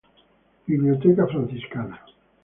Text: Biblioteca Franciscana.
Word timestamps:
Biblioteca 0.67 1.27
Franciscana. 1.27 1.97